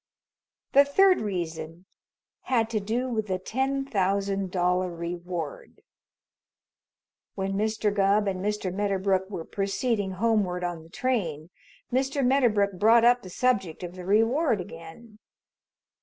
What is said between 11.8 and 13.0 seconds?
Mr. Medderbrook